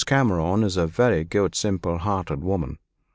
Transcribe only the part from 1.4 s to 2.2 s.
simple